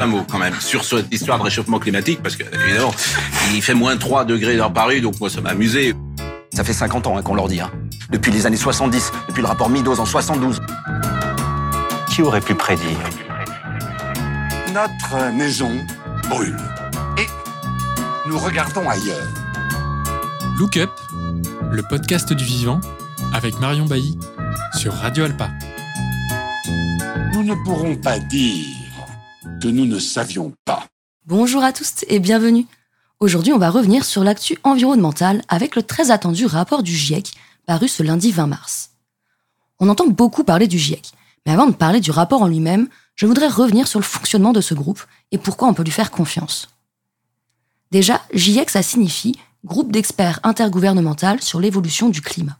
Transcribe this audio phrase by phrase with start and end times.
[0.00, 2.94] un mot quand même sur cette histoire de réchauffement climatique, parce que évidemment,
[3.54, 5.94] il fait moins 3 degrés dans Paris, donc moi ça m'a amusé.
[6.52, 7.60] Ça fait 50 ans hein, qu'on leur dit.
[7.60, 7.70] Hein.
[8.10, 10.60] Depuis les années 70, depuis le rapport Meadows en 72.
[12.08, 12.98] Qui aurait pu prédire
[14.74, 15.70] Notre maison
[16.28, 16.56] brûle.
[17.18, 17.26] Et
[18.28, 19.28] nous regardons ailleurs.
[20.58, 20.90] Look Up,
[21.70, 22.80] le podcast du vivant,
[23.32, 24.18] avec Marion Bailly,
[24.76, 25.50] sur Radio Alpa.
[27.32, 28.79] Nous ne pourrons pas dire
[29.60, 30.86] que nous ne savions pas.
[31.26, 32.66] Bonjour à tous et bienvenue.
[33.20, 37.32] Aujourd'hui, on va revenir sur l'actu environnementale avec le très attendu rapport du GIEC
[37.66, 38.92] paru ce lundi 20 mars.
[39.78, 41.12] On entend beaucoup parler du GIEC,
[41.44, 44.62] mais avant de parler du rapport en lui-même, je voudrais revenir sur le fonctionnement de
[44.62, 46.70] ce groupe et pourquoi on peut lui faire confiance.
[47.90, 52.56] Déjà, GIEC, ça signifie Groupe d'experts intergouvernemental sur l'évolution du climat.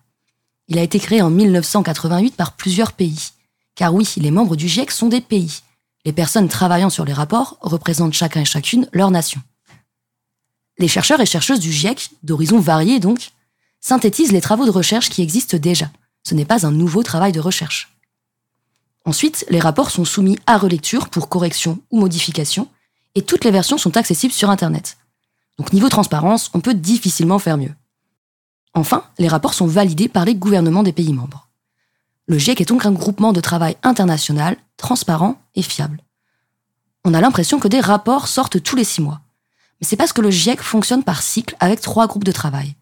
[0.69, 3.31] Il a été créé en 1988 par plusieurs pays.
[3.75, 5.63] Car oui, les membres du GIEC sont des pays.
[6.05, 9.43] Les personnes travaillant sur les rapports représentent chacun et chacune leur nation.
[10.79, 13.33] Les chercheurs et chercheuses du GIEC, d'horizons variés donc,
[13.81, 15.91] synthétisent les travaux de recherche qui existent déjà.
[16.23, 17.95] Ce n'est pas un nouveau travail de recherche.
[19.05, 22.69] Ensuite, les rapports sont soumis à relecture pour correction ou modification,
[23.15, 24.97] et toutes les versions sont accessibles sur Internet.
[25.59, 27.75] Donc niveau transparence, on peut difficilement faire mieux.
[28.73, 31.50] Enfin, les rapports sont validés par les gouvernements des pays membres.
[32.31, 36.01] Le GIEC est donc un groupement de travail international, transparent et fiable.
[37.05, 39.21] On a l'impression que des rapports sortent tous les six mois.
[39.81, 42.77] Mais c'est parce que le GIEC fonctionne par cycle avec trois groupes de travail.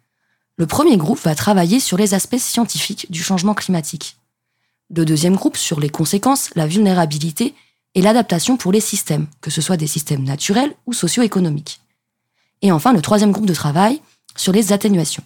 [0.58, 4.18] Le premier groupe va travailler sur les aspects scientifiques du changement climatique.
[4.94, 7.54] Le deuxième groupe sur les conséquences, la vulnérabilité
[7.94, 11.80] et l'adaptation pour les systèmes, que ce soit des systèmes naturels ou socio-économiques.
[12.60, 14.02] Et enfin, le troisième groupe de travail
[14.36, 15.24] sur les atténuations.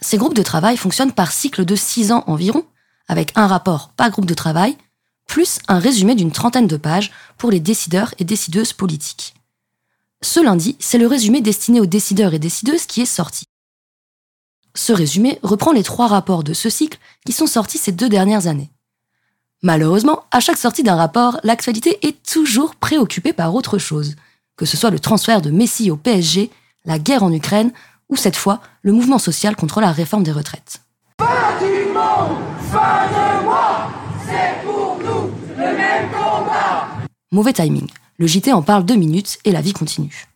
[0.00, 2.64] Ces groupes de travail fonctionnent par cycle de six ans environ,
[3.08, 4.76] avec un rapport par groupe de travail,
[5.26, 9.34] plus un résumé d'une trentaine de pages pour les décideurs et décideuses politiques.
[10.22, 13.46] Ce lundi, c'est le résumé destiné aux décideurs et décideuses qui est sorti.
[14.74, 18.46] Ce résumé reprend les trois rapports de ce cycle qui sont sortis ces deux dernières
[18.46, 18.70] années.
[19.62, 24.14] Malheureusement, à chaque sortie d'un rapport, l'actualité est toujours préoccupée par autre chose,
[24.56, 26.50] que ce soit le transfert de Messi au PSG,
[26.84, 27.72] la guerre en Ukraine
[28.08, 30.80] ou cette fois le mouvement social contre la réforme des retraites.
[37.32, 37.88] Mauvais timing.
[38.18, 40.26] Le JT en parle deux minutes et la vie continue.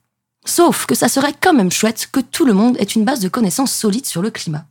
[0.45, 3.29] Sauf que ça serait quand même chouette que tout le monde ait une base de
[3.29, 4.67] connaissances solides sur le climat.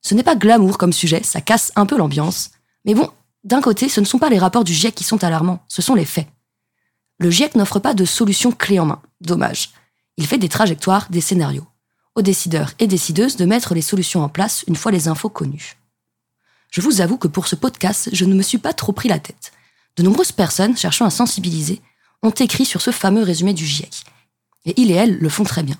[0.00, 2.50] Ce n'est pas glamour comme sujet, ça casse un peu l'ambiance.
[2.84, 3.08] Mais bon,
[3.44, 5.94] d'un côté, ce ne sont pas les rapports du GIEC qui sont alarmants, ce sont
[5.94, 6.26] les faits.
[7.18, 9.70] Le GIEC n'offre pas de solution clé en main, dommage.
[10.16, 11.66] Il fait des trajectoires, des scénarios.
[12.14, 15.78] Aux décideurs et décideuses de mettre les solutions en place une fois les infos connues.
[16.70, 19.18] Je vous avoue que pour ce podcast, je ne me suis pas trop pris la
[19.18, 19.52] tête.
[19.96, 21.80] De nombreuses personnes cherchant à sensibiliser
[22.22, 24.04] ont écrit sur ce fameux résumé du GIEC,
[24.66, 25.76] et il et elle le font très bien.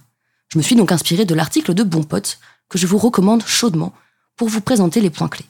[0.48, 2.38] Je me suis donc inspiré de l'article de Bon Pote,
[2.70, 3.92] que je vous recommande chaudement,
[4.36, 5.46] pour vous présenter les points clés.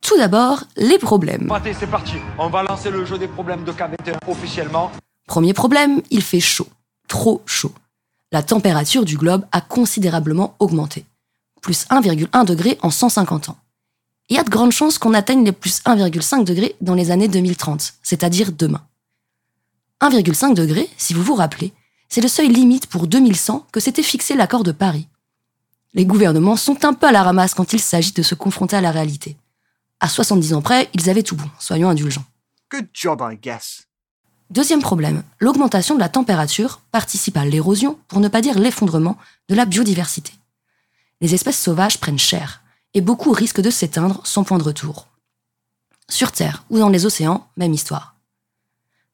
[0.00, 1.48] Tout d'abord, les problèmes.
[1.78, 2.14] c'est parti.
[2.38, 4.90] On va lancer le jeu des problèmes de KBT officiellement.
[5.28, 6.66] Premier problème, il fait chaud.
[7.06, 7.72] Trop chaud.
[8.32, 11.04] La température du globe a considérablement augmenté.
[11.60, 13.58] Plus 1,1 degré en 150 ans.
[14.30, 17.28] Il y a de grandes chances qu'on atteigne les plus 1,5 degrés dans les années
[17.28, 18.80] 2030, c'est-à-dire demain.
[20.00, 21.74] 1,5 degré, si vous vous rappelez,
[22.08, 25.08] c'est le seuil limite pour 2100 que s'était fixé l'accord de Paris.
[25.92, 28.80] Les gouvernements sont un peu à la ramasse quand il s'agit de se confronter à
[28.80, 29.36] la réalité.
[30.00, 32.24] À 70 ans près, ils avaient tout bon, soyons indulgents.
[32.70, 33.86] Good job, I guess.
[34.52, 39.16] Deuxième problème, l'augmentation de la température participe à l'érosion, pour ne pas dire l'effondrement,
[39.48, 40.30] de la biodiversité.
[41.22, 42.60] Les espèces sauvages prennent cher,
[42.92, 45.06] et beaucoup risquent de s'éteindre sans point de retour.
[46.10, 48.16] Sur Terre ou dans les océans, même histoire.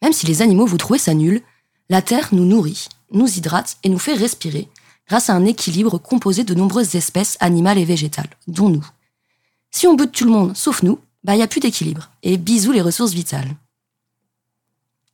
[0.02, 1.40] Même si les animaux vous trouvez ça nul,
[1.88, 4.68] la Terre nous nourrit, nous hydrate et nous fait respirer
[5.06, 8.86] grâce à un équilibre composé de nombreuses espèces animales et végétales, dont nous.
[9.70, 12.10] Si on bute tout le monde sauf nous, bah y a plus d'équilibre.
[12.24, 13.54] Et bisous les ressources vitales.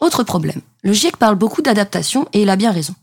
[0.00, 2.94] Autre problème, le GIEC parle beaucoup d'adaptation et il a bien raison.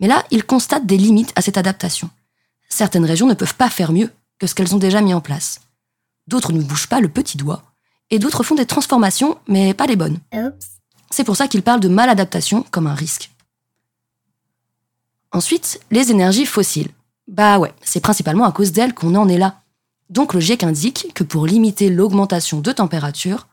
[0.00, 2.08] Mais là, il constate des limites à cette adaptation.
[2.68, 5.60] Certaines régions ne peuvent pas faire mieux que ce qu'elles ont déjà mis en place.
[6.26, 7.64] D'autres ne bougent pas le petit doigt,
[8.08, 10.18] et d'autres font des transformations, mais pas les bonnes.
[11.10, 13.30] C'est pour ça qu'il parle de maladaptation comme un risque.
[15.32, 16.90] Ensuite, les énergies fossiles.
[17.28, 19.60] Bah ouais, c'est principalement à cause d'elles qu'on en est là.
[20.08, 23.46] Donc le GIEC indique que pour limiter l'augmentation de température,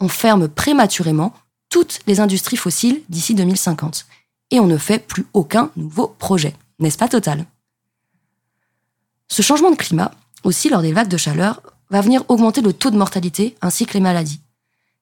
[0.00, 1.34] on ferme prématurément
[1.68, 4.06] toutes les industries fossiles d'ici 2050.
[4.50, 6.54] Et on ne fait plus aucun nouveau projet.
[6.78, 7.44] N'est-ce pas total?
[9.28, 10.12] Ce changement de climat,
[10.44, 11.60] aussi lors des vagues de chaleur,
[11.90, 14.40] va venir augmenter le taux de mortalité ainsi que les maladies.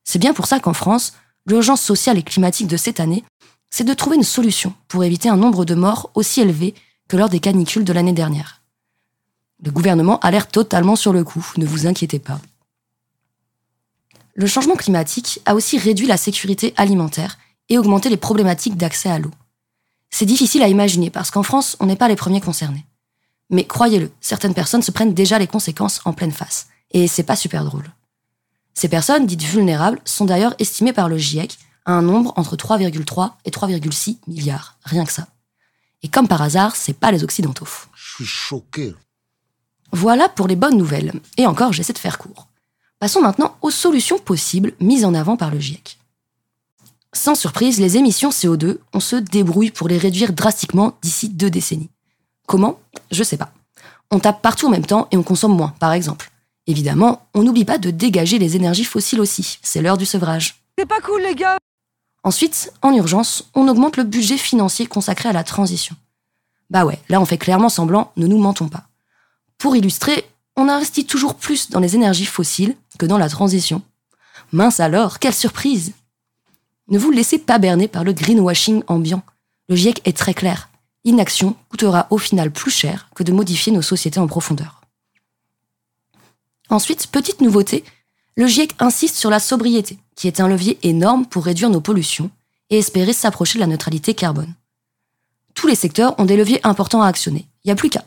[0.04, 1.14] C'est bien pour ça qu'en France,
[1.46, 3.24] l'urgence sociale et climatique de cette année,
[3.70, 6.74] c'est de trouver une solution pour éviter un nombre de morts aussi élevé
[7.08, 8.62] que lors des canicules de l'année dernière.
[9.62, 12.40] Le gouvernement a l'air totalement sur le coup, ne vous inquiétez pas.
[14.38, 17.38] Le changement climatique a aussi réduit la sécurité alimentaire
[17.70, 19.30] et augmenté les problématiques d'accès à l'eau.
[20.10, 22.84] C'est difficile à imaginer parce qu'en France, on n'est pas les premiers concernés.
[23.48, 26.66] Mais croyez-le, certaines personnes se prennent déjà les conséquences en pleine face.
[26.90, 27.90] Et c'est pas super drôle.
[28.74, 31.56] Ces personnes, dites vulnérables, sont d'ailleurs estimées par le GIEC
[31.86, 34.76] à un nombre entre 3,3 et 3,6 milliards.
[34.84, 35.28] Rien que ça.
[36.02, 37.66] Et comme par hasard, c'est pas les Occidentaux.
[37.94, 38.94] Je suis choqué.
[39.92, 41.14] Voilà pour les bonnes nouvelles.
[41.38, 42.45] Et encore, j'essaie de faire court.
[42.98, 45.98] Passons maintenant aux solutions possibles mises en avant par le GIEC.
[47.12, 51.90] Sans surprise, les émissions CO2, on se débrouille pour les réduire drastiquement d'ici deux décennies.
[52.46, 52.80] Comment?
[53.10, 53.52] Je sais pas.
[54.10, 56.30] On tape partout en même temps et on consomme moins, par exemple.
[56.66, 59.58] Évidemment, on n'oublie pas de dégager les énergies fossiles aussi.
[59.62, 60.62] C'est l'heure du sevrage.
[60.78, 61.58] C'est pas cool, les gars
[62.22, 65.94] Ensuite, en urgence, on augmente le budget financier consacré à la transition.
[66.70, 68.88] Bah ouais, là on fait clairement semblant, ne nous mentons pas.
[69.58, 73.82] Pour illustrer, on investit toujours plus dans les énergies fossiles que dans la transition.
[74.52, 75.92] Mince alors, quelle surprise
[76.88, 79.22] Ne vous laissez pas berner par le greenwashing ambiant.
[79.68, 80.70] Le GIEC est très clair.
[81.04, 84.80] L'inaction coûtera au final plus cher que de modifier nos sociétés en profondeur.
[86.68, 87.84] Ensuite, petite nouveauté,
[88.36, 92.30] le GIEC insiste sur la sobriété, qui est un levier énorme pour réduire nos pollutions
[92.70, 94.52] et espérer s'approcher de la neutralité carbone.
[95.54, 98.04] Tous les secteurs ont des leviers importants à actionner, il n'y a plus qu'à.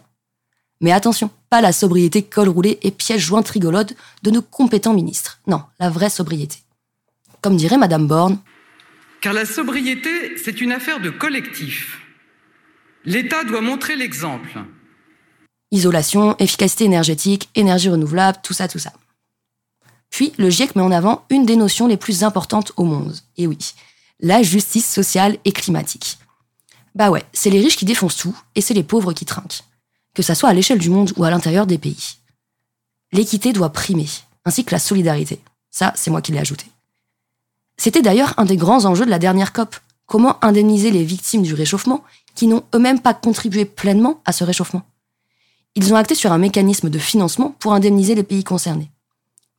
[0.82, 5.40] Mais attention, pas la sobriété col roulé et piège jointe rigolode de nos compétents ministres.
[5.48, 6.58] Non, la vraie sobriété.
[7.42, 8.40] Comme dirait Madame Borne.
[9.22, 12.00] Car la sobriété, c'est une affaire de collectif.
[13.06, 14.60] L'État doit montrer l'exemple.
[15.72, 18.94] Isolation, efficacité énergétique, énergie renouvelable, tout ça, tout ça.
[20.10, 23.16] Puis, le GIEC met en avant une des notions les plus importantes au monde.
[23.38, 23.58] Et oui,
[24.20, 26.18] la justice sociale et climatique.
[26.96, 29.64] Bah ouais, c'est les riches qui défoncent tout et c'est les pauvres qui trinquent.
[30.14, 32.18] Que ça soit à l'échelle du monde ou à l'intérieur des pays.
[33.12, 34.08] L'équité doit primer,
[34.46, 35.40] ainsi que la solidarité.
[35.72, 36.66] Ça, c'est moi qui l'ai ajouté.
[37.78, 39.76] C'était d'ailleurs un des grands enjeux de la dernière COP.
[40.06, 42.04] Comment indemniser les victimes du réchauffement
[42.36, 44.84] qui n'ont eux-mêmes pas contribué pleinement à ce réchauffement?
[45.76, 48.92] Ils ont acté sur un mécanisme de financement pour indemniser les pays concernés.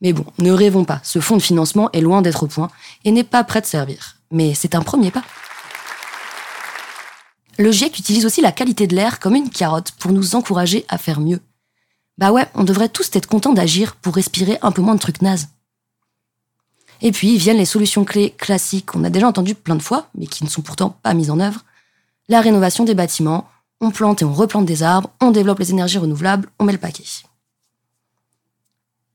[0.03, 2.71] Mais bon, ne rêvons pas, ce fonds de financement est loin d'être au point
[3.05, 4.17] et n'est pas prêt de servir.
[4.31, 5.23] Mais c'est un premier pas.
[7.61, 10.97] Le GIEC utilise aussi la qualité de l'air comme une carotte pour nous encourager à
[10.97, 11.41] faire mieux.
[12.17, 15.21] Bah ouais, on devrait tous être contents d'agir pour respirer un peu moins de trucs
[15.21, 15.49] nazes.
[17.03, 20.27] Et puis viennent les solutions clés classiques qu'on a déjà entendues plein de fois, mais
[20.27, 21.67] qui ne sont pourtant pas mises en œuvre.
[22.31, 23.47] La rénovation des bâtiments,
[23.83, 26.79] on plante et on replante des arbres, on développe les énergies renouvelables, on met le
[26.79, 27.05] paquet.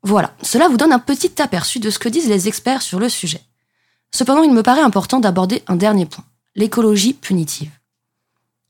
[0.03, 3.09] Voilà, cela vous donne un petit aperçu de ce que disent les experts sur le
[3.09, 3.41] sujet.
[4.11, 7.71] Cependant, il me paraît important d'aborder un dernier point, l'écologie punitive.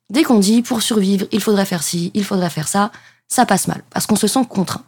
[0.10, 2.92] Dès qu'on dit pour survivre, il faudrait faire ci, il faudrait faire ça,
[3.28, 4.86] ça passe mal, parce qu'on se sent contraint.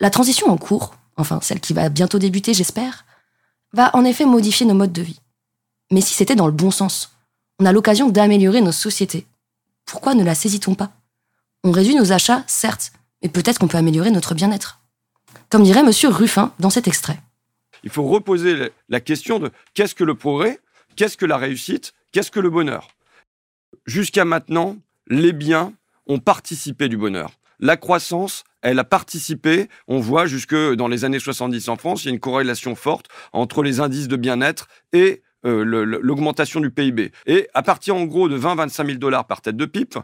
[0.00, 3.04] La transition en cours, enfin celle qui va bientôt débuter, j'espère,
[3.72, 5.20] va en effet modifier nos modes de vie.
[5.92, 7.16] Mais si c'était dans le bon sens,
[7.58, 9.26] on a l'occasion d'améliorer nos sociétés.
[9.84, 10.90] Pourquoi ne la saisit-on pas?
[11.64, 12.92] On réduit nos achats, certes,
[13.22, 14.80] mais peut-être qu'on peut améliorer notre bien-être
[15.48, 15.90] comme dirait M.
[16.12, 17.18] Ruffin dans cet extrait.
[17.84, 20.60] Il faut reposer la question de qu'est-ce que le progrès,
[20.96, 22.88] qu'est-ce que la réussite, qu'est-ce que le bonheur?
[23.86, 24.76] Jusqu'à maintenant,
[25.06, 25.72] les biens
[26.06, 27.30] ont participé du bonheur.
[27.60, 32.08] La croissance, elle a participé, on voit jusque dans les années 70 en France, il
[32.08, 37.12] y a une corrélation forte entre les indices de bien-être et euh, l'augmentation du PIB.
[37.26, 39.96] Et à partir en gros de 20-25 000 dollars par tête de pipe,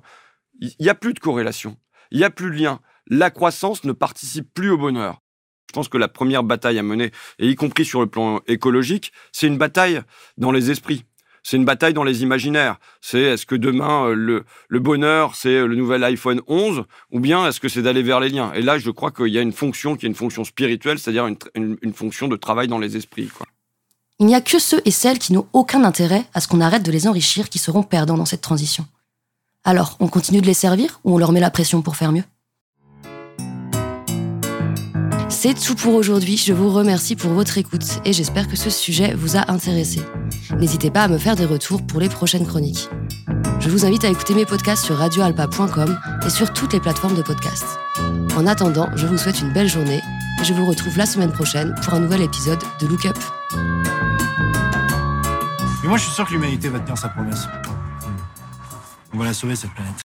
[0.61, 1.77] il n'y a plus de corrélation,
[2.11, 2.81] il n'y a plus de lien.
[3.09, 5.21] La croissance ne participe plus au bonheur.
[5.69, 9.13] Je pense que la première bataille à mener, et y compris sur le plan écologique,
[9.33, 10.03] c'est une bataille
[10.37, 11.05] dans les esprits.
[11.43, 12.77] C'est une bataille dans les imaginaires.
[13.01, 17.61] C'est est-ce que demain, euh, le, bonheur, c'est le nouvel iPhone 11, ou bien est-ce
[17.61, 18.53] que c'est d'aller vers les liens?
[18.53, 21.27] Et là, je crois qu'il y a une fonction qui est une fonction spirituelle, c'est-à-dire
[21.27, 21.37] une,
[21.83, 23.29] une, fonction de travail dans les esprits.
[24.21, 26.85] Il n'y a que ceux et celles qui n'ont aucun intérêt à ce qu'on arrête
[26.85, 28.87] de les enrichir qui seront perdants dans cette transition.
[29.65, 32.25] Alors, on continue de les servir ou on leur met la pression pour faire mieux?
[35.43, 36.37] C'est tout pour aujourd'hui.
[36.37, 40.01] Je vous remercie pour votre écoute et j'espère que ce sujet vous a intéressé.
[40.57, 42.89] N'hésitez pas à me faire des retours pour les prochaines chroniques.
[43.59, 47.23] Je vous invite à écouter mes podcasts sur radioalpa.com et sur toutes les plateformes de
[47.23, 47.77] podcasts.
[48.37, 50.01] En attendant, je vous souhaite une belle journée
[50.41, 53.19] et je vous retrouve la semaine prochaine pour un nouvel épisode de Look Up.
[55.83, 57.49] Mais moi, je suis sûr que l'humanité va tenir sa promesse.
[59.13, 59.93] On va la sauver, cette planète.